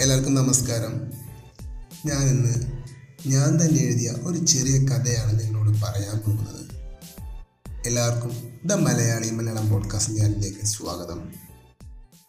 [0.00, 0.92] എല്ലാവർക്കും നമസ്കാരം.
[2.06, 2.72] ഞാൻ ഇന്ന്
[3.26, 6.66] ഞാൻ തന്നെ എഴുതിയ ഒരു ചെറിയ കഥയാണ് നിങ്ങളോട് പറയാൻ പോകുന്നത്.
[7.86, 11.32] എല്ലാവർക്കും ദ മലയാളി മലയാളം പോഡ്കാസ്റ്റ് ചാനലിലേക്ക് സ്വാഗതം.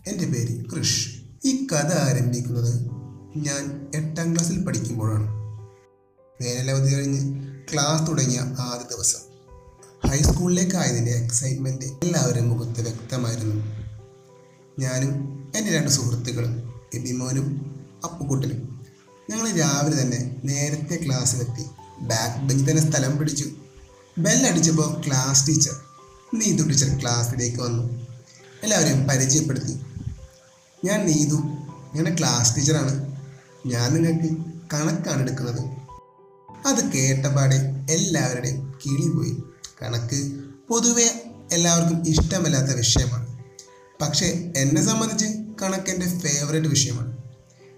[0.08, 1.22] എന്റെ പേര് കൃഷ്.
[1.46, 2.92] ഈ കഥ ആരംഭിക്കുന്നത്
[3.38, 5.28] ഞാൻ എട്ടാം ക്ലാസ്സിൽ പഠിക്കുമ്പോഴാണ്.
[6.42, 9.28] വേനലവധി കഴിഞ്ഞ് ക്ലാസ് തുടങ്ങിയ ആദ്യ ദിവസം.
[10.10, 11.86] ഹൈസ്കൂളിലേക്ക് ആയതിന്റെ എക്സൈറ്റ്മെന്റ്
[14.80, 15.12] ഞാനും
[15.56, 16.54] എന്റെ രണ്ട് സുഹൃത്തുക്കളും
[16.94, 17.48] എബിമോനും
[18.04, 18.60] അപ്പുക്കുട്ടനും
[19.30, 21.64] ഞങ്ങൾ രാവിലെ തന്നെ നേരത്തെ ക്ലാസ്സിലെത്തി.
[22.00, 23.46] ബാക്ക് ബെഞ്ചിൽ തന്നെ സ്ഥലം പിടിച്ചു.
[24.18, 25.76] ബെല്ലടിച്ചപ്പോൾ ക്ലാസ് ടീച്ചർ
[26.34, 27.84] നീതു ടീച്ചർ ക്ലാസ്സിലേക്ക് വന്നു.
[28.64, 29.74] എല്ലാവരെയും പരിചയപ്പെടുത്തി.
[30.86, 31.40] ഞാൻ നീതു
[31.96, 32.94] ഞാൻ ക്ലാസ് ടീച്ചറാണ്
[33.66, 34.30] ഞാൻ നിങ്ങൾക്ക്
[34.74, 35.62] കണക്കാണ് എടുക്കുന്നത്.
[36.66, 37.58] അത് കേട്ടപാടെ
[37.90, 39.34] എല്ലാവരുടെയും കിളി പോയി.
[39.82, 40.20] കണക്ക്
[40.70, 41.08] പൊതുവെ
[41.52, 43.27] എല്ലാവർക്കും ഇഷ്ടമല്ലാത്ത വിഷയമാണ്.
[44.02, 45.26] പക്ഷേ എന്നെ സംബന്ധിച്ച്
[45.62, 47.18] കണക്ക് എന്റെ ഫേവറേറ്റ് വിഷയമാണ്.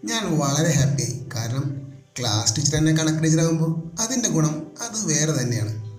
[0.06, 5.90] ഞാൻ വളരെ ഹാപ്പിയായി കാരണം ക്ലാസ് ടീച്ചർ തന്നെ കണക്ക് ടീച്ചറാകുമ്പോൾ അതിന്റെ ഗുണം അത് വേറെ തന്നെയാണ്.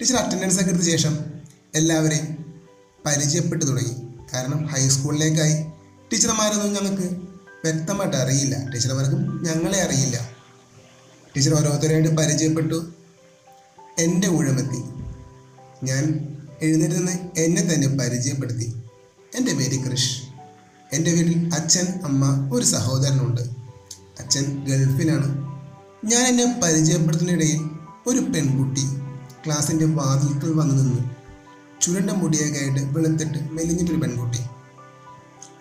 [0.00, 1.18] ടീച്ചർ അറ്റൻഡൻസ് ഒക്കെ എടുത്ത ശേഷം
[1.74, 2.54] എല്ലാവരെയും
[3.06, 3.96] പരിചയപ്പെട്ടു തുടങ്ങി.
[4.34, 5.64] കാരണം ഹൈസ്കൂളിലേക്കായി
[6.12, 7.16] ടീച്ചർമാരൊന്നും ഞങ്ങൾക്ക്
[7.64, 8.70] വ്യക്തമായിട്ട് അറിയില്ല.
[8.70, 10.28] ടീച്ചർമാർക്കും ഞങ്ങളെ അറിയില്ല.
[11.36, 12.92] ടീച്ചർ ഓരോരുത്തരായിട്ട് പരിചയപ്പെട്ടു.
[13.98, 14.82] എന്റെ ഊഴമെത്തി.
[15.84, 18.74] ഞാൻ എഴുന്നേറ്റ് എന്നെ തന്നെ പരിചയപ്പെടുത്തി.
[19.34, 20.22] എന്റെ പേര് കൃഷ്.
[20.92, 23.40] എന്റെ വീട്ടിൽ അച്ഛൻ അമ്മ ഒരു സഹോദരനുണ്ട്.
[24.20, 25.46] അച്ഛൻ ഗൾഫിലാണ്.
[26.04, 27.60] ഞാൻ എന്നെ പരിചയപ്പെടുത്തുന്നതിനിടയിൽ
[28.06, 28.82] ഒരു പെൺകുട്ടി
[29.46, 31.16] ക്ലാസ്സിന്റെ വാതിൽക്കൽ വന്നു നിന്നു
[31.80, 34.38] ചുരുണ്ട മുടിയൊക്കെ ആയിട്ട് വെളുത്തിട്ട് മെലിഞ്ഞിട്ടൊരു പെൺകുട്ടി.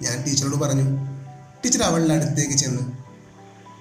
[0.01, 0.97] ഞാൻ ടീച്ചറോട് പറഞ്ഞു
[1.65, 2.81] ടീച്ചർ അവളുടെ അടുത്തേക്ക് ചെന്ന്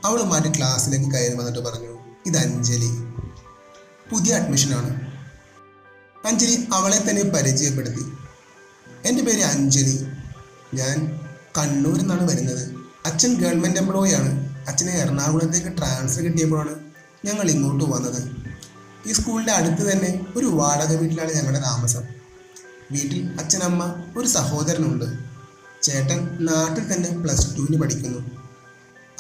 [0.05, 2.91] അവൾ മാറ്റി ക്ലാസ്സിലേക്ക് കയറി വന്നിട്ട് പറഞ്ഞു ഇത് അഞ്ജലി.
[4.11, 5.14] പുതിയ അഡ്മിഷനാണ്.
[6.27, 8.05] അഞ്ജലി അവളെ തന്നെ പരിചയപ്പെടുത്തി.
[9.05, 10.07] എന്റെ പേര് അഞ്ജലി.
[10.75, 11.21] ഞാൻ
[11.59, 12.75] കണ്ണൂരിൽ നിന്നാണ് വരുന്നത്.
[13.07, 14.55] അച്ഛൻ ഗവൺമെന്റ് എംപ്ലോയി ആണ്.
[14.69, 16.75] അച്ഛനെ എറണാകുളത്തേക്ക് ട്രാൻസ്ഫർ കിട്ടിയപ്പോഴാണ്
[17.25, 18.31] ഞങ്ങൾ ഇങ്ങോട്ട് വന്നത്.
[19.09, 22.03] ഈ സ്കൂളിന്റെ അടുത്ത് തന്നെ ഒരു വാടക വീട്ടിലാണ് ഞങ്ങളുടെ താമസം.
[22.93, 25.05] വീട്ടിൽ അച്ഛനമ്മ ഒരു സഹോദരനുണ്ട്.
[25.83, 28.19] ചേട്ടൻ നാട്ടിൽ തന്നെ പ്ലസ് ടുവിന് പഠിക്കുന്നു.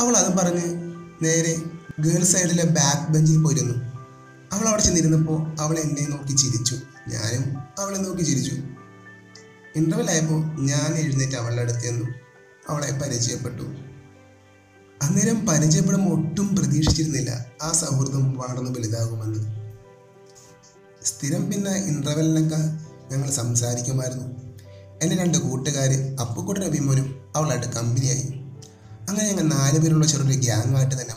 [0.00, 1.56] അവൾ അത് പറഞ്ഞ് നേരെ
[2.00, 3.93] ഗേൾസ് സൈഡിലെ ബാക്ക് ബെഞ്ചിൽ പോയിരുന്നു.
[4.54, 6.74] അവൾ അവിടെ ചെന്നിരുന്നപ്പോൾ അവൾ എന്നെ നോക്കി ചിരിച്ചു.
[7.08, 8.54] ഞാനും അവളെ നോക്കി ചിരിച്ചു.
[9.76, 12.04] ഇന്റർവെൽ ആയപ്പോൾ ഞാൻ എഴുന്നേറ്റ് അവളുടെ അടുത്ത് നിന്നു
[12.68, 13.62] അവളെ പരിചയപ്പെട്ടു.
[15.02, 19.40] അന്നേരം പരിചയപ്പെടുമ്പോൾ ഒട്ടും പ്രതീക്ഷിച്ചിരുന്നില്ല ആ സൗഹൃദം വളർന്നു വലുതാകുമെന്ന്.
[21.04, 22.60] സ്ഥിരം പിന്നെ ഇന്റർവെല്ലിനൊക്കെ
[23.12, 24.26] ഞങ്ങൾ സംസാരിക്കുമായിരുന്നു.
[25.02, 28.26] എന്റെ രണ്ട് കൂട്ടുകാർ അപ്പുക്കുട്ടൻ അഭിമോനും അവളായിട്ട് കമ്പനിയായി
[29.08, 31.14] അങ്ങനെ ഞങ്ങൾ നാല് പേരുള്ള ചെറിയൊരു ഗ്യാങ്ങായിട്ട് തന്നെ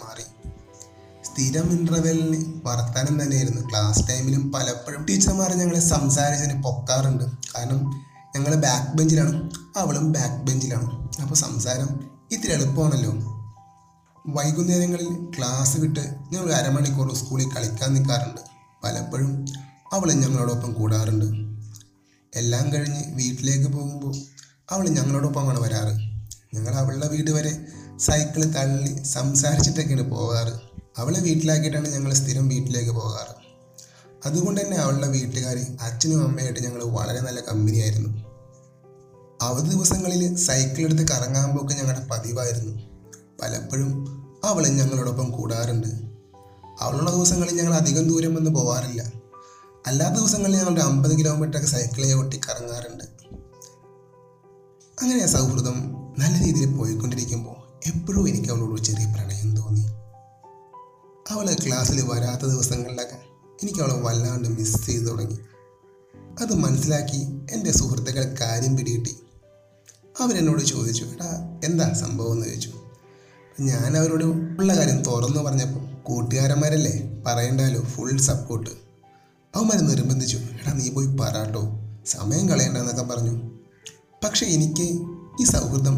[1.38, 3.70] സ്ഥിരം ഇന്റർവെല്ലിന് വർത്താനം തന്നെയായിരുന്നു.
[3.70, 7.24] ക്ലാസ് ടൈമിലും പലപ്പോഴും ടീച്ചർമാർ ഞങ്ങളെ സംസാരിച്ചതിന് പൊക്കാറുണ്ട്.
[7.24, 7.82] കാരണം
[8.36, 10.88] ഞങ്ങൾ ബാക്ക് ബെഞ്ചിലാണ് അവളും ബാക്ക് ബെഞ്ചിലാണ്
[11.22, 11.90] അപ്പോൾ സംസാരം
[12.32, 13.12] ഇത്തിരി എളുപ്പമാണല്ലോ.
[14.28, 18.42] വൈകുന്നേരങ്ങളിൽ ക്ലാസ് വിട്ട് ഞങ്ങൾ അരമണിക്കൂർ സ്കൂളിൽ കളിക്കാൻ നിൽക്കാറുണ്ട്
[18.84, 19.46] പലപ്പോഴും
[19.94, 21.26] അവൾ ഞങ്ങളോടൊപ്പം കൂടാറുണ്ട്.
[22.36, 24.16] എല്ലാം കഴിഞ്ഞ് വീട്ടിലേക്ക് പോകുമ്പോൾ
[24.70, 25.94] അവൾ ഞങ്ങളോടൊപ്പമാണ് വരാറ്.
[26.54, 27.68] ഞങ്ങൾ അവളുടെ വീട് വരെ
[28.00, 30.67] സൈക്കിൾ തള്ളി സംസാരിച്ചിട്ടൊക്കെയാണ് പോകാറ്.
[30.98, 33.34] അവളെ വീട്ടിലാക്കിയിട്ടാണ് ഞങ്ങൾ സ്ഥിരം വീട്ടിലേക്ക് പോകാറ്.
[34.26, 38.28] അതുകൊണ്ട് തന്നെ അവളുടെ വീട്ടുകാർ അച്ഛനും അമ്മയായിട്ട് ഞങ്ങൾ വളരെ നല്ല കമ്പനിയായിരുന്നു
[39.42, 42.74] അവധി ദിവസങ്ങളിൽ സൈക്കിൾ എടുത്ത് കറങ്ങാൻ പോക്ക് ഞങ്ങളുടെ പതിവായിരുന്നു.
[43.42, 43.92] പലപ്പോഴും
[44.44, 45.88] അവൾ ഞങ്ങളോടൊപ്പം കൂടാറുണ്ട്.
[46.80, 49.12] അവളുള്ള ദിവസങ്ങളിൽ ഞങ്ങൾ അധികം ദൂരം ഒന്നും പോകാറില്ല
[49.88, 53.04] അല്ലാത്ത ദിവസങ്ങളിൽ ഞങ്ങളുടെ അമ്പത് കിലോമീറ്ററൊക്കെ സൈക്കിളിൽ ഒട്ടി കറങ്ങാറുണ്ട്.
[55.02, 55.78] അങ്ങനെ സൗഹൃദം
[56.20, 60.07] നല്ല രീതിയിൽ പോയിക്കൊണ്ടിരിക്കുമ്പോൾ എപ്പോഴും എനിക്ക് അവളോട് ചെറിയ പ്രണയം തോന്നി.
[61.32, 63.16] അവൾ ക്ലാസ്സിൽ വരാത്ത ദിവസങ്ങളിലൊക്കെ
[63.64, 65.38] എനിക്ക് അവളെ വല്ലാണ്ട് മിസ് ചെയ്തു തുടങ്ങി.
[66.42, 67.22] അത് മനസ്സിലാക്കി
[67.52, 69.18] എന്റെ സുഹൃത്തുക്കൾ കാര്യം പിടികിട്ടി.
[70.20, 72.74] അവരെന്നോട് ചോദിച്ചു എടാ എന്താ സംഭവം എന്ന് ചോദിച്ചു.
[73.60, 78.70] ഞാൻ അവരോട് ഉള്ള കാര്യം തുറന്നു പറഞ്ഞപ്പോൾ കൂട്ടുകാരന്മാരല്ലേ പറയണ്ടാലോ ഫുൾ സപ്പോർട്ട്
[79.56, 81.64] അവന്മാർ നിർബന്ധിച്ചു എടാ നീ പോയി പറയാട്ടോ
[82.06, 83.50] സമയം കളയണ്ടെന്നൊക്കെ പറഞ്ഞു.
[84.24, 84.88] പക്ഷേ എനിക്ക്
[85.42, 85.98] ഈ സൗഹൃദം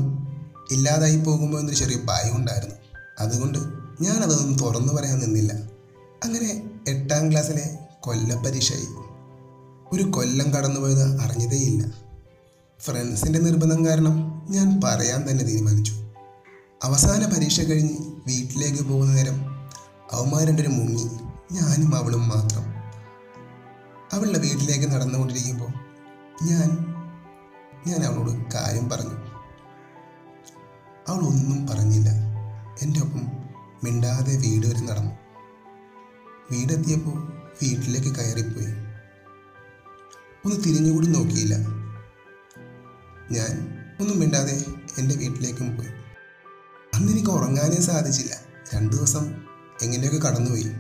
[0.72, 2.76] ഇല്ലാതായി പോകുമ്പോൾ എന്നൊരു ചെറിയ ഭയം ഉണ്ടായിരുന്നു
[3.20, 5.54] അതുകൊണ്ട് ഞാനതൊന്നും തുറന്നു പറയാൻ നിന്നില്ല.
[6.24, 8.88] അങ്ങനെ എട്ടാം ക്ലാസ്സിലെ കൊല്ലപ്പരീക്ഷയായി.
[9.92, 11.92] ഒരു കൊല്ലം കടന്നുപോയത് അറിഞ്ഞതേയില്ല.
[12.80, 15.94] ഫ്രണ്ട്സിന്റെ നിർബന്ധം കാരണം ഞാൻ പറയാൻ തന്നെ തീരുമാനിച്ചു.
[16.84, 17.96] അവസാന പരീക്ഷ കഴിഞ്ഞ്
[18.28, 19.46] വീട്ടിലേക്ക് പോകുന്ന നേരം
[20.12, 21.04] അവന്മാർ രണ്ടൊരു മുങ്ങി
[21.52, 22.64] ഞാനും അവളും മാത്രം.
[24.14, 25.68] അവളുടെ വീട്ടിലേക്ക് നടന്നുകൊണ്ടിരിക്കുമ്പോൾ
[26.44, 26.96] ഞാൻ
[27.88, 29.14] ഞാൻ അവളോട് കാര്യം പറഞ്ഞു.
[31.08, 32.10] അവളൊന്നും പറഞ്ഞില്ല.
[32.82, 33.39] എന്റെ ഒപ്പം
[33.84, 35.12] മിണ്ടാതെ വീട് വരെ നടന്നു.
[36.52, 37.34] വീടെത്തിയപ്പോൾ
[37.64, 38.66] വീട്ടിലേക്ക് കയറിപ്പോയി.
[40.46, 41.56] ഒന്ന് തിരിഞ്ഞുകൂടി നോക്കിയില്ല.
[43.32, 44.66] ഞാൻ ഒന്നും മിണ്ടാതെ
[44.98, 45.88] എന്റെ വീട്ടിലേക്കും പോയി.
[46.96, 48.36] അന്ന് എനിക്ക് ഉറങ്ങാനേ സാധിച്ചില്ല.
[48.74, 49.44] രണ്ട് ദിവസം
[49.82, 50.72] എങ്ങനെയൊക്കെ കടന്നുപോയി.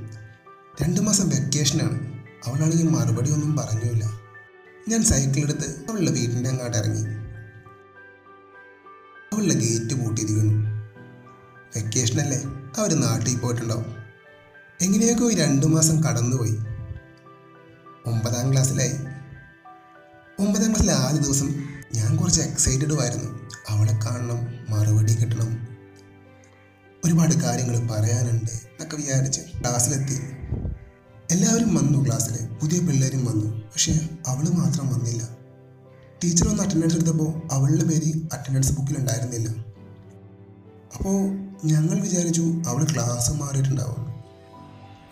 [0.82, 4.20] രണ്ട് മാസം വെക്കേഷനാണ് അവളാണെങ്കിൽ മറുപടി ഒന്നും പറഞ്ഞില്ല
[4.88, 7.02] ഞാൻ സൈക്കിളെടുത്ത് അവളുടെ വീട്ടിന്റെ അങ്ങോട്ട് ഇറങ്ങി.
[9.34, 10.70] അവളുടെ ഗേറ്റ് പൂട്ടിയിരിക്കുന്നു.
[11.76, 13.86] വെക്കേഷനല്ലേ അവർ നാട്ടിൽ പോയിട്ടുണ്ടാവും?
[14.82, 16.58] എങ്ങനെയൊക്കെ ഒരു രണ്ട് മാസം കടന്നുപോയി?
[18.06, 18.94] ഒമ്പതാം ക്ലാസ്സിലായി.
[20.40, 21.64] ഒമ്പതാം ക്ലാസ്സിലെ ആദ്യ ദിവസം
[21.96, 23.50] ഞാൻ കുറച്ച് എക്സൈറ്റഡും ആയിരുന്നു.
[23.70, 25.68] അവളെ കാണണം മറുപടി കിട്ടണം.
[27.06, 30.14] ഒരുപാട് കാര്യങ്ങൾ പറയാനുണ്ട് എന്നൊക്കെ വിചാരിച്ച് ക്ലാസ്സിലെത്തി.
[31.32, 33.58] എല്ലാവരും വന്നു ക്ലാസ്സിൽ പുതിയ പിള്ളേരും വന്നു.
[33.58, 35.30] പക്ഷേ അവൾ മാത്രം വന്നില്ല.
[36.24, 39.50] ടീച്ചർ വന്ന് അറ്റൻഡൻസ് എടുത്തപ്പോൾ അവളുടെ പേര് അറ്റൻഡൻസ് ബുക്കിൽ ഉണ്ടായിരുന്നില്ല.
[40.96, 44.10] അപ്പോൾ ഞങ്ങൾ വിചാരിച്ചു അവൾ ക്ലാസ് മാറിയിട്ടുണ്ടാവും.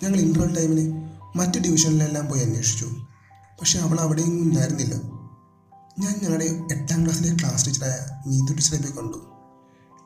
[0.04, 2.86] ഞങ്ങൾ ഇന്റർവൽ ടൈമിന് മറ്റ് ഡിവിഷനിലെല്ലാം പോയി അന്വേഷിച്ചു.
[3.60, 4.96] പക്ഷെ അവൾ അവിടെയും ഉണ്ടായിരുന്നില്ല.
[6.00, 9.32] ഞാൻ ഞങ്ങളുടെ എട്ടാം ക്ലാസ്സിലെ ക്ലാസ് ടീച്ചറായ നീതു ടീച്ചറെ പോയി കണ്ടു.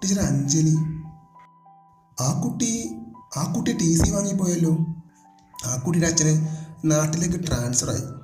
[0.03, 0.75] ടീച്ചർ അഞ്ജലി
[2.23, 2.95] ആ കുട്ടി
[3.37, 4.77] ആ കുട്ടി ടി സി വാങ്ങിപ്പോയല്ലോ.
[5.65, 6.47] ആ കുട്ടിയുടെ അച്ഛന്
[6.85, 8.21] നാട്ടിലേക്ക് ട്രാൻസ്ഫറായി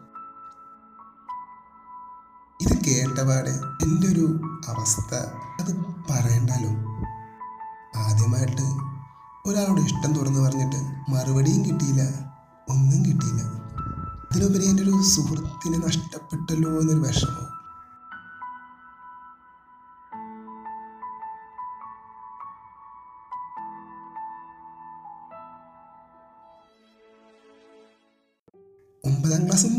[2.61, 3.49] ഇത് കേട്ടപാടെ
[3.83, 5.15] എന്റെ ഒരു അവസ്ഥ
[5.61, 5.75] അത്
[6.09, 6.86] പറയണ്ടല്ലോ.
[7.97, 8.61] ആദ്യമായിട്ട്
[9.49, 10.75] ഒരാളോട് ഇഷ്ടം തുറന്നു പറഞ്ഞിട്ട്
[11.11, 12.01] മറുപടിയും കിട്ടിയില്ല
[12.69, 13.41] ഒന്നും കിട്ടിയില്ല.
[14.31, 17.47] ഇതിലുപരി എന്റെ ഒരു സുഹൃത്തിനെ നഷ്ടപ്പെട്ടല്ലോ എന്നൊരു വിഷമവും.
[29.05, 29.75] ഒമ്പതാം ക്ലാസ്സും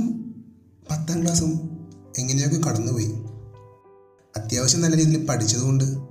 [0.91, 1.53] പത്താം ക്ലാസ്സും
[2.19, 3.11] എങ്ങനെയൊക്കെ കടന്നുപോയി.
[4.37, 6.08] അത്യാവശ്യം നല്ല രീതിയിൽ പഠിച്ചതുകൊണ്ട്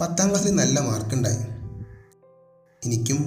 [0.00, 1.36] പത്താം ക്ലാസ്സിൽ നല്ല മാർക്കുണ്ടായി.
[2.84, 3.18] എനിക്കും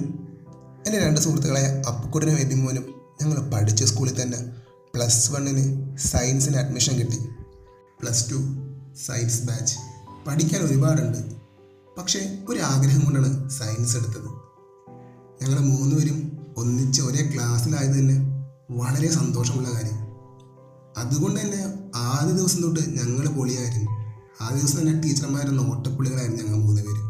[0.86, 4.38] എന്റെ രണ്ട് സുഹൃത്തുക്കളായ അപ്പുക്കുട്ടനും എബിമോനും ഞങ്ങൾ പഠിച്ച സ്കൂളിൽ തന്നെ
[4.94, 7.16] പ്ലസ് വണ്ണിന് സയൻസിന് അഡ്മിഷൻ കിട്ടി.
[8.02, 8.34] പ്ലസ് ടു
[9.06, 9.78] സയൻസ് ബാച്ച്
[10.26, 11.18] പഠിക്കാൻ ഒരുപാടുണ്ട്.
[11.98, 14.28] പക്ഷേ ഒരു ആഗ്രഹം കൊണ്ടാണ് സയൻസ് എടുത്തത്.
[15.42, 18.16] ഞങ്ങൾ മൂന്നുപേരും ഒന്നിച്ച് ഒരേ ക്ലാസ്സിലായത് തന്നെ
[18.70, 19.98] വളരെ സന്തോഷമുള്ള കാര്യം.
[20.96, 23.99] അതുകൊണ്ട് തന്നെ ആദ്യ ദിവസം തൊട്ട് ഞങ്ങൾ പൊളിയായിരുന്നു.
[24.40, 27.02] ആദ്യ ദിവസം തന്നെ ടീച്ചർമാരുടെ നോട്ടപ്പുള്ളികളായിരുന്നു ഞങ്ങൾ മൂന്ന് പേര്.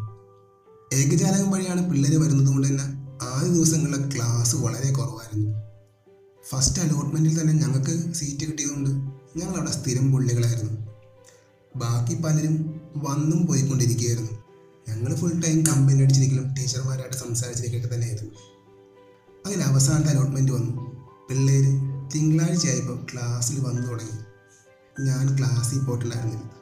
[0.99, 2.85] ഏകജാലകം വഴിയാണ് പിള്ളേർ വരുന്നത് കൊണ്ട് തന്നെ
[3.23, 5.55] ആദ്യ ദിവസങ്ങളിലെ ക്ലാസ് വളരെ കുറവായിരുന്നു.
[6.49, 8.91] ഫസ്റ്റ് അലോട്ട്മെന്റിൽ തന്നെ ഞങ്ങൾക്ക് സീറ്റ് കിട്ടിയതുകൊണ്ട്
[9.39, 10.87] ഞങ്ങൾ അവിടെ സ്ഥിരം പുള്ളികളായിരുന്നു.
[11.77, 14.31] ബാക്കി പലരും വന്നും പോയിക്കൊണ്ടിരിക്കുകയായിരുന്നു.
[14.89, 18.35] ഞങ്ങൾ ഫുൾ ടൈം കമ്പനി അടിച്ചിരിക്കലും ടീച്ചർമാരായിട്ട് സംസാരിച്ചിരിക്കൊക്കെ തന്നെയായിരുന്നു.
[19.47, 20.91] അങ്ങനെ അവസാനത്തെ അലോട്ട്മെന്റ് വന്നു.
[21.29, 21.65] പിള്ളേർ
[22.09, 24.19] തിങ്കളാഴ്ചയായപ്പോൾ ക്ലാസ്സിൽ വന്നു തുടങ്ങി.
[25.07, 26.60] ഞാൻ ക്ലാസ്സിൽ പോയിട്ടുണ്ടായിരുന്നില്ല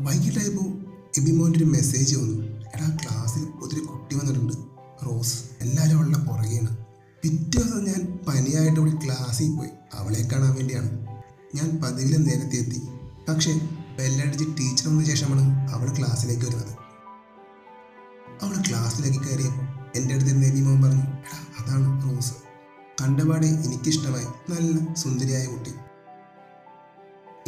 [0.00, 0.68] വൈകിട്ടായപ്പോൾ
[1.18, 2.44] എബിമോന്റെ ഒരു മെസ്സേജ് വന്നു.
[2.44, 4.52] എടാ ക്ലാസ്സിൽ ഒത്തിരി കുട്ടി വന്നിട്ടുണ്ട്.
[5.06, 6.76] റോസ് എല്ലാവരും അവളുടെ പുറകെയാണ്.
[7.22, 9.68] പിറ്റേ ദിവസം ഞാൻ പനിയായിട്ട് ഇവിടെ ക്ലാസ്സിൽ പോയി.
[9.94, 11.06] അവളെ കാണാൻ വേണ്ടിയാണ്.
[11.54, 12.82] ഞാൻ പതിവിലെ നേരത്തെ എത്തി.
[13.28, 13.52] പക്ഷേ
[13.98, 16.74] ബെല്ലടിച്ച് ടീച്ചർ വന്ന ശേഷമാണ് അവൾ ക്ലാസ്സിലേക്ക് വരുന്നത്.
[18.42, 22.32] അവൾ ക്ലാസ്സിലേക്ക് കയറിയപ്പോൾ എന്റെ അടുത്ത് എബിമോൻ പറഞ്ഞു എടാ അതാണ് റോസ്.
[23.02, 24.24] കണ്ടപാടെ എനിക്കിഷ്ടമായി.
[24.24, 25.70] നല്ല സുന്ദരിയായ കുട്ടി.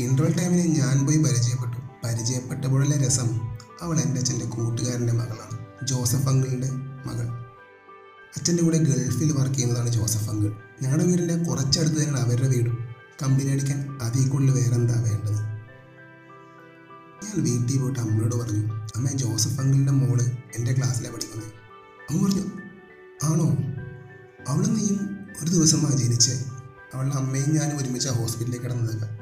[0.03, 1.82] ഇന്റർവൽ ടൈമിന് ഞാൻ പോയി പരിചയപ്പെട്ടു.
[2.05, 3.41] പരിചയപ്പെട്ടപ്പോഴുള്ള രസം.
[3.81, 5.87] അവൾ എന്റെ അച്ഛന്റെ കൂട്ടുകാരന്റെ മകളാണ്.
[5.87, 6.71] ജോസഫ് അങ്കിളിന്റെ
[7.09, 7.27] മകൾ.
[8.37, 10.53] അച്ഛന്റെ കൂടെ ഗൾഫിൽ വർക്ക് ചെയ്യുന്നതാണ് ജോസഫ് അങ്കിൾ.
[10.83, 12.79] ഞങ്ങളുടെ വീടിന്റെ കുറച്ചടുത്ത് തന്നെയാണ് അവരുടെ വീടും.
[13.23, 15.43] കമ്പനി അടിക്കാൻ അതിൽ കൂടുതൽ വേറെ എന്താ വേണ്ടത്?
[17.25, 20.21] ഞാൻ വീട്ടിൽ പോയിട്ട് അമ്മയോട് പറഞ്ഞു അമ്മ ജോസഫ് അങ്കിളിന്റെ മോൾ
[20.59, 21.53] എന്റെ ക്ലാസ്സിലാണ് പഠിക്കുന്നത്.
[22.11, 22.43] അമ്മ പറഞ്ഞു
[23.23, 23.57] ആണോ?
[24.49, 26.45] അവൾ നീയും ഒരു ദിവസമാണ് ജനിച്ചേ.
[26.95, 29.22] അവളുടെ അമ്മയും ഞാനും ഒരുമിച്ച് ഹോസ്പിറ്റലിൽ കിടന്നതൊക്കെ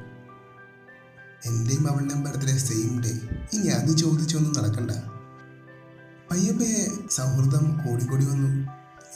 [1.45, 3.09] എന്റെയും അവളുടെ ബർത്ത്ഡേ സെയിം ഡേ
[3.53, 4.91] ഇനി അത് ചോദിച്ചൊന്നും നടക്കണ്ട.
[6.31, 8.47] പയ്യെ പയ്യെ സൗഹൃദം കൂടിക്കൂടി വന്നു.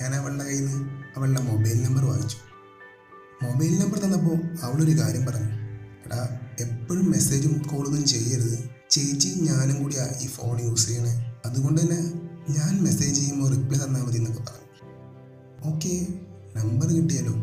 [0.01, 2.37] ഞാൻ അവളുടെ കയ്യിൽ നിന്ന് അവളുടെ മൊബൈൽ നമ്പർ വാങ്ങിച്ചു.
[3.43, 5.49] മൊബൈൽ നമ്പർ തന്നപ്പോൾ അവളൊരു കാര്യം പറഞ്ഞു.
[6.05, 8.69] എടാ എപ്പോഴും മെസ്സേജും കോളൊന്നും ചെയ്യരുത്.
[8.89, 11.35] ചേച്ചി ഞാനും കൂടിയാ ഈ ഫോൺ യൂസ് ചെയ്യണേ.
[11.45, 11.97] അതുകൊണ്ട് തന്നെ
[12.49, 14.65] ഞാൻ മെസ്സേജ് ചെയ്യുമ്പോൾ റിപ്ലൈ തന്നാൽ മതി എന്നൊക്കെ പറഞ്ഞു.
[15.73, 16.07] ഓക്കെ
[16.55, 17.33] നമ്പർ കിട്ടിയല്ലോ.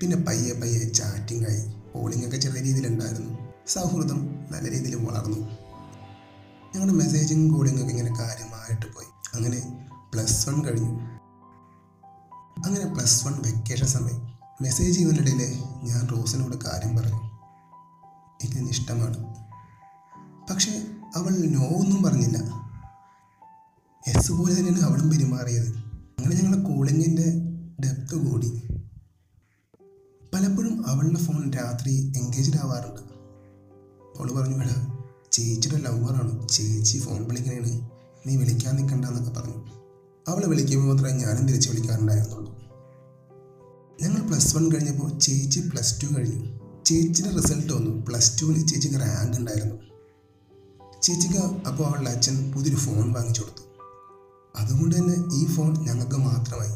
[0.00, 1.62] പിന്നെ പയ്യെ പയ്യെ ചാറ്റിംഗ് ആയി.
[1.94, 3.37] പോളിംഗ് ഒക്കെ ചെറിയ രീതിയിലുണ്ടായിരുന്നു.
[3.68, 5.36] സൗഹൃദം നല്ല രീതിയിൽ വളർന്നു.
[6.74, 9.06] ഞങ്ങളുടെ മെസ്സേജും കൂടി ഒക്കെ ഇങ്ങനെ കാര്യമായിട്ട് പോയി.
[9.34, 11.00] അങ്ങനെ പ്ലസ് വൺ കഴിഞ്ഞു.
[12.64, 14.28] അങ്ങനെ പ്ലസ് വൺ വെക്കേഷൻ സമയം.
[14.62, 17.20] മെസ്സേജ് ചെയ്യുന്നതിനിടയിൽ ഞാൻ റോസിനോട് കാര്യം പറഞ്ഞു.
[18.44, 19.34] എനിക്ക് ഇഷ്ടമാണ്.
[20.50, 22.38] പക്ഷെ അവൾ നോ ഒന്നും പറഞ്ഞില്ല.
[24.06, 25.68] എസ് പോലെ തന്നെയാണ് അവളും പെരുമാറിയത്.
[26.18, 27.24] അങ്ങനെ ഞങ്ങളുടെ കൂളിങ്ങിന്റെ
[27.84, 28.62] ഡെപ്ത് കൂടി.
[30.34, 33.07] പലപ്പോഴും അവളുടെ ഫോൺ രാത്രി എൻഗേജ്ഡ് ആവാറുണ്ട്.
[34.18, 34.94] അവൾ പറഞ്ഞു എടാ
[35.32, 37.88] ചേച്ചിയുടെ ലവറാണ് ചേച്ചി ഫോൺ വിളിക്കണേണ്.
[38.26, 39.66] നീ വിളിക്കാൻ നിൽക്കണ്ടെന്നൊക്കെ പറഞ്ഞു.
[40.28, 42.58] അവൾ വിളിക്കുമ്പോൾ മാത്രമേ ഞാനും തിരിച്ച് വിളിക്കാറുണ്ടായിരുന്നുള്ളൂ.
[44.02, 46.58] ഞങ്ങൾ പ്ലസ് വൺ കഴിഞ്ഞപ്പോൾ ചേച്ചി പ്ലസ് ടു കഴിഞ്ഞു.
[46.84, 48.06] ചേച്ചിയുടെ റിസൾട്ട് വന്നു.
[48.08, 49.76] പ്ലസ് ടുവിൽ ചേച്ചിക്ക് റാങ്ക് ഉണ്ടായിരുന്നു.
[51.02, 53.62] ചേച്ചിക്ക് അപ്പോൾ അവളുടെ അച്ഛൻ പുതിയൊരു ഫോൺ വാങ്ങിച്ചു കൊടുത്തു.
[54.56, 56.70] അതുകൊണ്ട് തന്നെ ഈ ഫോൺ ഞങ്ങൾക്ക് മാത്രമായി.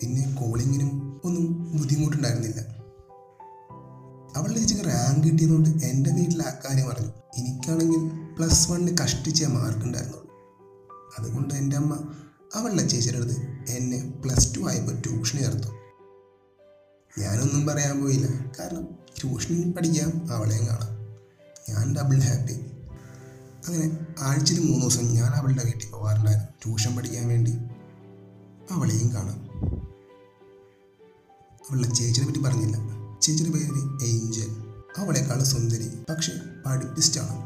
[0.00, 2.77] പിന്നെ കോളിങ്ങിനും ഒന്നും ബുദ്ധിമുട്ടുണ്ടായിരുന്നില്ല.
[4.38, 7.08] അവളുടെ ചേച്ചിക്ക് റാങ്ക് കിട്ടിയതുകൊണ്ട് എന്റെ വീട്ടിൽ ആ കാര്യം പറഞ്ഞു.
[7.36, 10.28] എനിക്കാണെങ്കിൽ പ്ലസ് വണ്ണിന് കഷ്ടിച്ചേ മാർക്ക് ഉണ്ടായിരുന്നുള്ളൂ.
[11.18, 12.14] അതുകൊണ്ട് എന്റെ അമ്മ
[12.54, 15.68] അവളുടെ ചേച്ചിയുടെ അടുത്ത് എന്നെ പ്ലസ് ടു ആയപ്പോൾ ട്യൂഷൻ ചേർത്തു.
[17.20, 18.26] ഞാനൊന്നും പറയാൻ പോയില്ല.
[18.60, 18.84] കാരണം
[19.20, 20.98] ട്യൂഷനിൽ പഠിക്കാം അവളെയും കാണാം.
[21.68, 22.52] ഞാൻ ഡബിൾ ഹാപ്പി
[23.66, 27.52] അങ്ങനെ ആഴ്ചയിൽ മൂന്ന് ദിവസം ഞാൻ അവളുടെ വീട്ടിൽ പോകാറുണ്ടായിരുന്നു ട്യൂഷൻ പഠിക്കാൻ വേണ്ടി.
[28.70, 29.48] അവളെയും കാണാം.
[31.70, 32.97] അവളുടെ ചേച്ചിയെ പറ്റി പറഞ്ഞില്ല.
[33.22, 34.50] ചേച്ചിയുടെ പേര് ഏഞ്ചൽ
[34.98, 36.32] അവളെക്കാൾ സുന്ദരി പക്ഷെ
[36.66, 37.36] പഠിപ്പിസ്റ്റാണ്.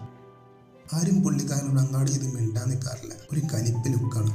[0.95, 4.33] ആരും പുള്ളിക്കാരനോട് അങ്ങാടി ചെയ്ത് മിണ്ടാൻ നിൽക്കാറില്ല ഒരു കലിപ്പ് ലുക്കാണ്.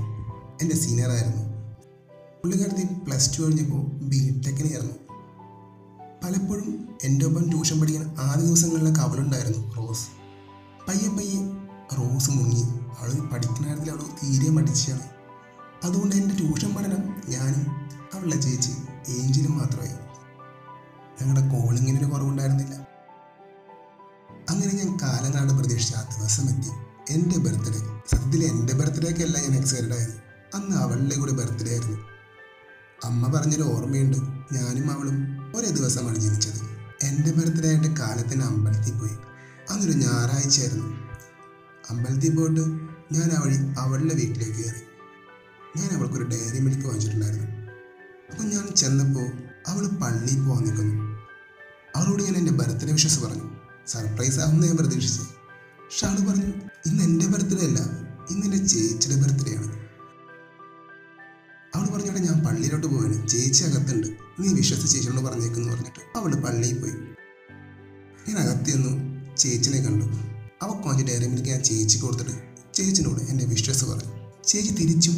[0.62, 1.44] എന്റെ സീനിയറായിരുന്നു
[2.42, 4.94] പുള്ളിക്കാരത്തി പ്ലസ് ടു കഴിഞ്ഞപ്പോൾ ബി ടെക്കിന് ചേർന്നു
[6.24, 10.08] പലപ്പോഴും എന്റെ ഒപ്പം ട്യൂഷൻ പഠിക്കാൻ ആദ്യ ദിവസങ്ങളിലൊക്കെ അവളുണ്ടായിരുന്നു റോസ്.
[10.90, 11.42] പയ്യെ പയ്യെ
[11.98, 12.64] റോസ് മുങ്ങി.
[13.00, 15.06] അവൾ പഠിക്കുന്ന കാര്യത്തിൽ അവൾ തീരെ മടിച്ചാണ്.
[15.84, 17.68] അതുകൊണ്ട് എന്റെ ട്യൂഷൻ പഠനം ഞാനും
[18.14, 18.72] അവളുടെ ചേച്ചി
[19.12, 20.07] ഏഞ്ചിലും മാത്രമായി.
[21.22, 22.76] ഞങ്ങളുടെ കോളിങ്ങിനൊരു കുറവുണ്ടായിരുന്നില്ല.
[24.50, 26.70] അങ്ങനെ ഞാൻ കാലങ്ങളാണ് പ്രതീക്ഷിച്ച ആ ദിവസം എത്തി.
[27.14, 30.28] എന്റെ ബർത്ത്ഡേ സത്യത്തിൽ എന്റെ ബർത്ത്ഡേക്ക് അല്ല ഞാൻ എക്സൈറ്റഡ് ആയത്.
[30.56, 31.98] അന്ന് അവളുടെ കൂടെ ബർത്ത്ഡേ ആയിരുന്നു.
[33.04, 34.18] അമ്മ പറഞ്ഞൊരു ഓർമ്മയുണ്ട്.
[34.54, 36.62] ഞാനും അവളും ഒരേ ദിവസമാണ് ജനിച്ചത്.
[37.04, 39.18] എന്റെ ബർത്ത്ഡേ ആയിട്ട് കാലത്തിന് അമ്പലത്തിൽ പോയി.
[39.70, 40.96] അന്നൊരു ഞായറാഴ്ചയായിരുന്നു.
[41.90, 42.62] അമ്പലത്തിൽ പോയിട്ട്
[43.12, 44.82] ഞാൻ അവൾ അവളുടെ വീട്ടിലേക്ക് കയറി.
[45.80, 47.48] ഞാൻ അവൾക്കൊരു ഡയറി മിൽക്ക് വാങ്ങിച്ചിട്ടുണ്ടായിരുന്നു.
[48.32, 49.28] അപ്പം ഞാൻ ചെന്നപ്പോൾ
[49.68, 51.07] അവൾ പള്ളിയിൽ പോകാൻ നിൽക്കുന്നു.
[51.98, 53.46] അവളോട് ഞാൻ എന്റെ ബർത്ത്ഡേ വിഷസ് പറഞ്ഞു.
[53.88, 55.22] സർപ്രൈസ് ആവുന്ന ഞാൻ പ്രതീക്ഷിച്ചു.
[56.06, 56.46] അവൾ പറഞ്ഞു
[56.86, 57.80] ഇന്ന് എന്റെ ബർത്ത്ഡേ അല്ല
[58.32, 59.78] ഇന്ന് എന്റെ ചേച്ചിയുടെ ബർത്ത്ഡേ ആണ്.
[61.76, 63.28] അവൾ പറഞ്ഞോട്ടെ ഞാൻ പള്ളിയിലോട്ട് പോവാണ്.
[63.28, 64.08] ചേച്ചി അകത്തുണ്ട്.
[64.40, 66.92] നീ വിശ്വസ ചേച്ചിയോട് പറഞ്ഞേക്കെന്ന് പറഞ്ഞിട്ട് അവൾ പള്ളിയിൽ പോയി.
[68.28, 70.06] ഞാൻ അകത്ത് ചേച്ചിനെ കണ്ടു.
[70.62, 72.32] അവ വാങ്ങിച്ച ഡയറി മിൽക്ക് ഞാൻ ചേച്ചി കൊടുത്തിട്ട്
[72.74, 74.44] ചേച്ചിനോട് എന്റെ വിശ്വസ് പറഞ്ഞു.
[74.48, 75.14] ചേച്ചി തിരിച്ചും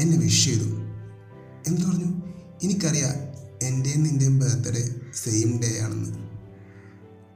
[0.00, 0.64] എന്നെ വിഷ് ചെയ്തു.
[1.66, 2.10] എന്ത് പറഞ്ഞു?
[2.62, 3.29] എനിക്കറിയാം
[3.62, 6.18] എന്റെയും നിന്റെയും ബർത്ത്ഡേ സെയിം ഡേ ആണെന്ന്.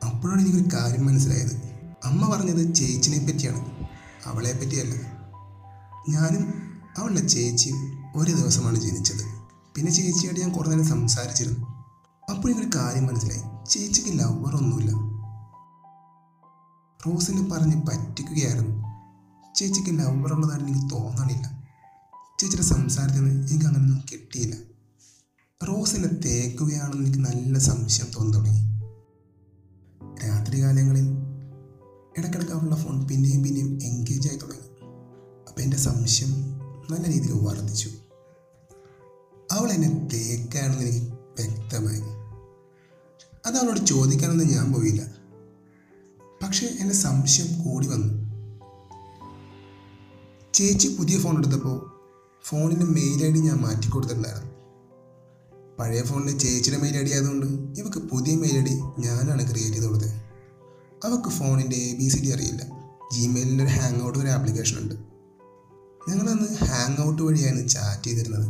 [0.06, 1.56] അപ്പോഴാണ് എനിക്കൊരു കാര്യം മനസ്സിലായത്.
[2.04, 3.88] അമ്മ പറഞ്ഞത് ചേച്ചിനെ പറ്റിയാണ്.
[4.26, 4.94] അവളെ പറ്റിയല്ല.
[6.08, 6.54] ഞാനും
[6.96, 9.24] അവളുടെ ചേച്ചിയും ഒരു ദിവസമാണ് ജനിച്ചത്.
[9.76, 11.66] പിന്നെ ചേച്ചിയായിട്ട് ഞാൻ കുറേ നേരം സംസാരിച്ചിരുന്നു.
[12.30, 13.42] അപ്പോൾ എനിക്കൊരു കാര്യം മനസ്സിലായി.
[13.70, 14.90] ചേച്ചിക്ക് ലവർ ഒന്നുമില്ല.
[17.06, 18.84] റോസിനെ പറഞ്ഞ് പറ്റിക്കുകയായിരുന്നു.
[19.54, 21.64] ചേച്ചിക്ക് ലവർ ഉള്ളതായിട്ട് എനിക്ക് തോന്നണില്ല.
[22.40, 24.73] ചേച്ചിയുടെ സംസാരത്തിൽ നിന്ന് എനിക്ക് അങ്ങനെയൊന്നും കിട്ടിയില്ല.
[25.64, 28.64] റോസിനെ തേക്കുകയാണെന്ന് എനിക്ക് നല്ല സംശയം തോന്നി തുടങ്ങി
[30.26, 31.06] രാത്രികാലങ്ങളിൽ
[32.18, 34.68] ഇടയ്ക്കിടയ്ക്ക് അവളുടെ ഫോൺ പിന്നെയും പിന്നെയും എൻഗേജ് ആയി തുടങ്ങി.
[35.48, 36.28] അപ്പം എന്റെ സംശയം
[36.90, 37.90] നല്ല രീതിയിൽ വർദ്ധിച്ചു.
[39.52, 42.00] അവൾ എന്നെ തേക്കാണെന്ന് എനിക്ക് വ്യക്തമായി.
[43.46, 45.02] അത് അവളോട് ചോദിക്കാനൊന്നും ഞാൻ പോയില്ല.
[46.42, 48.24] പക്ഷേ എന്റെ സംശയം കൂടി വന്നു.
[50.54, 51.90] ചേച്ചി പുതിയ ഫോൺ എടുത്തപ്പോൾ
[52.42, 54.53] ഫോണിന്റെ മെയിൽ ഐ ഡി ഞാൻ മാറ്റി കൊടുത്തിട്ടുണ്ടായിരുന്നു
[55.78, 57.46] പഴയ ഫോണിൽ ചേച്ചിയുടെ മെയിൽ ഐ ഡി ആയതുകൊണ്ട്
[57.80, 60.10] ഇവക്ക് പുതിയ മെയിൽ ഐ ഡി ഞാനാണ് ക്രിയേറ്റ് ചെയ്ത് കൊടുത്തത്.
[61.04, 62.62] അവൾക്ക് ഫോണിന്റെ എ ബി സി ഡി അറിയില്ല.
[63.14, 64.94] ജിമെയിലിന്റെ ഒരു ഹാങ് ഔട്ട് ഒരു ആപ്ലിക്കേഷൻ ഉണ്ട്.
[66.10, 68.46] ഞങ്ങളന്ന് ഹാങ് ഔട്ട് വഴിയാണ് ചാറ്റ് ചെയ്തിരുന്നത്.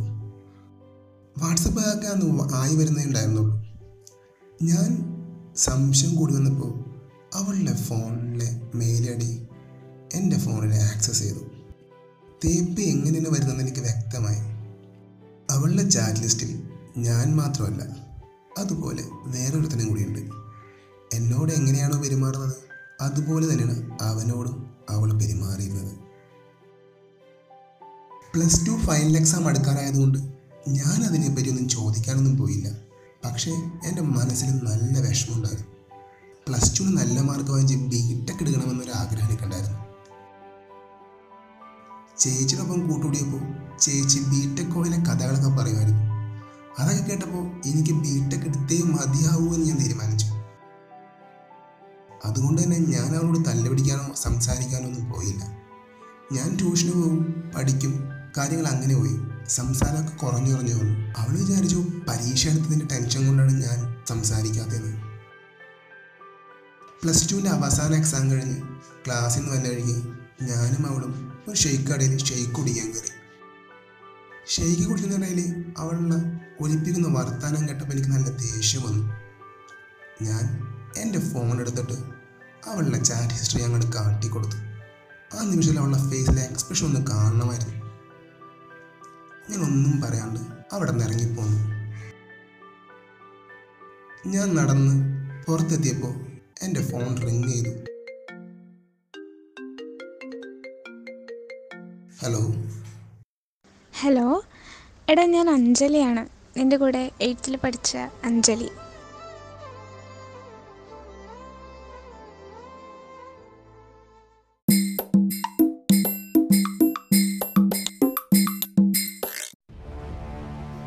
[1.38, 3.64] വാട്സപ്പ് ഒക്കെ അന്ന് ആയി വരുന്നേ ഉണ്ടായിരുന്നുള്ളൂ.
[4.62, 5.14] ഞാൻ
[5.56, 6.84] സംശയം കൂടി വന്നപ്പോൾ
[7.34, 9.46] അവളുടെ ഫോണിലെ മെയിൽ ഐ ഡി
[10.14, 11.38] എന്റെ ഫോണിൽ ആക്സസ് ചെയ്തു.
[12.44, 14.38] തേപ്പ് എങ്ങനെയാണ് വരുന്നതെന്ന് എനിക്ക് വ്യക്തമായി.
[15.50, 17.82] അവളുടെ ചാറ്റ് ലിസ്റ്റിൽ ഞാൻ മാത്രമല്ല
[18.58, 20.18] അതുപോലെ വേറൊരുത്തനും കൂടിയുണ്ട്.
[21.14, 22.54] എന്നോട് എങ്ങനെയാണോ പെരുമാറുന്നത്
[23.00, 25.92] അതുപോലെ തന്നെയാണ് അവനോടും അവൾ പെരുമാറിയിരുന്നത്.
[28.34, 30.18] പ്ലസ് ടു ഫൈനൽ എക്സാം അടുക്കാറായതുകൊണ്ട്
[30.68, 32.70] ഞാൻ അതിനെപ്പറ്റി ഒന്നും ചോദിക്കാനൊന്നും പോയില്ല.
[33.24, 33.50] പക്ഷേ
[33.86, 35.66] എന്റെ മനസ്സിൽ നല്ല വിഷമമുണ്ടായിരുന്നു.
[36.48, 39.78] പ്ലസ് ടു നല്ല മാർക്ക് വാങ്ങിച്ച് ബി ടെക് എടുക്കണമെന്നൊരു ആഗ്രഹം എനിക്കുണ്ടായിരുന്നു.
[42.18, 43.40] ചേച്ചിയോടൊപ്പം കൂട്ടുകൂടിയപ്പോൾ
[43.78, 46.13] ചേച്ചി ബി ടെക് കോളേജിലെ കഥകളൊക്കെ പറയുമായിരുന്നു.
[46.78, 50.26] അതൊക്കെ കേട്ടപ്പോൾ എനിക്ക് ബിടെക് എടുത്തേ മതിയാവൂ എന്ന് ഞാൻ തീരുമാനിച്ചു.
[52.24, 55.44] അതുകൊണ്ട് തന്നെ ഞാൻ അവളോട് തല്ലുപിടിക്കാനോ സംസാരിക്കാനോ ഒന്നും പോയില്ല.
[56.32, 59.20] ഞാൻ ട്യൂഷന് പോകും പഠിക്കും കാര്യങ്ങൾ അങ്ങനെ പോയി.
[59.48, 61.14] സംസാരമൊക്കെ കുറഞ്ഞു കുറഞ്ഞു വന്നു.
[61.16, 64.94] അവൾ വിചാരിച്ചു പരീക്ഷ എടുത്തതിന്റെ ടെൻഷൻ കൊണ്ടാണ് ഞാൻ സംസാരിക്കാത്തത്.
[67.02, 68.62] പ്ലസ് ടുവിന്റെ അവസാന എക്സാം കഴിഞ്ഞ്
[69.06, 69.94] ക്ലാസ്സിൽ നിന്ന് വന്നു കഴിഞ്ഞ്
[70.42, 73.10] ഞാനും അവളും ഒരു ഷെയ്ക്ക് കടയിൽ ഷെയ്ക്ക് കുടിക്കാൻ കയറി.
[74.48, 79.04] ഷെയ്ക്ക് കുടിക്കുന്നതിനിടയിൽ അവളുടെ ഒലിപ്പിക്കുന്ന വർത്താനം കേട്ടപ്പോൾ എനിക്ക് നല്ല ദേഷ്യം വന്നു.
[80.22, 80.44] ഞാൻ
[81.02, 81.96] എന്റെ ഫോൺ എടുത്തിട്ട്
[82.70, 84.56] അവളുടെ ചാറ്റ് ഹിസ്റ്ററി അങ്ങോട്ട് കാട്ടിക്കൊടുത്തു
[85.36, 87.74] ആ നിമിഷത്തിൽ അവളുടെ ഫേസിലെ എക്സ്പ്രഷൻ ഒന്ന് കാണണമായിരുന്നു.
[89.50, 90.40] ഞാൻ ഒന്നും പറയാണ്ട്
[90.74, 91.58] അവിടെ നിന്ന് ഇറങ്ങിപ്പോന്നു.
[94.26, 94.94] ഞാൻ നടന്ന്
[95.46, 96.14] പുറത്തെത്തിയപ്പോൾ
[96.62, 97.72] എന്റെ ഫോൺ റിങ് ചെയ്തു.
[102.22, 102.42] ഹലോ
[103.94, 104.28] ഹലോ
[105.08, 106.33] എടാ ഞാൻ അഞ്ജലിയാണ്.
[106.56, 108.70] നിന്റെ കൂടെ എയ്ത്തിൽ പഠിച്ച അഞ്ജലി.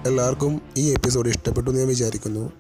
[0.08, 2.52] എല്ലാവർക്കും ഈ എപ്പിസോഡ് ഇഷ്ടപ്പെട്ടു എന്ന് ഞാൻ വിചാരിക്കുന്നു.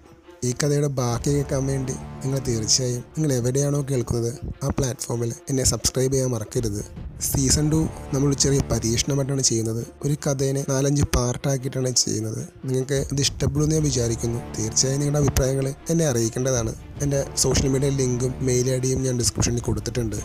[0.48, 6.30] ഈ കഥയുടെ ബാക്കി കേൾക്കാൻ വേണ്ടി നിങ്ങൾ തീർച്ചയായും നിങ്ങൾ എവിടെയാണോ കേൾക്കുന്നത് ആ പ്ലാറ്റ്ഫോമിൽ എന്നെ സബ്സ്ക്രൈബ് ചെയ്യാൻ
[6.30, 6.82] മറക്കരുത്.
[7.22, 9.88] സീസൺ ടു നമ്മൾ ചെറിയ പരീക്ഷണമായിട്ടാണ് ചെയ്യുന്നത്.
[10.04, 12.48] ഒരു കഥേനെ നാലഞ്ച് പാർട്ടാക്കിയിട്ടാണ് ചെയ്യുന്നത്.
[12.66, 14.40] നിങ്ങൾക്ക് ഇത് ഇഷ്ടപ്പെടുമെന്ന് ഞാൻ വിചാരിക്കുന്നു.
[14.60, 16.76] തീർച്ചയായും നിങ്ങളുടെ അഭിപ്രായങ്ങൾ എന്നെ അറിയിക്കേണ്ടതാണ്.
[17.02, 20.16] എന്റെ സോഷ്യൽ മീഡിയ ലിങ്കും മെയിൽ ഐ ഡിയും ഞാൻ ഡിസ്ക്രിപ്ഷനിൽ കൊടുത്തിട്ടുണ്ട്.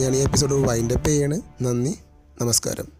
[0.00, 1.40] ഞാൻ ഈ എപ്പിസോഡ് വൈൻഡപ്പ് ചെയ്യാണ്.
[1.62, 1.94] നന്ദി.
[2.42, 2.93] നമസ്കാരം.